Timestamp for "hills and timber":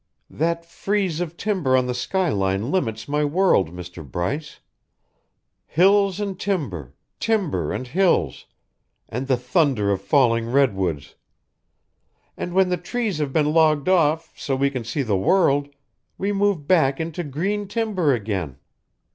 5.67-6.95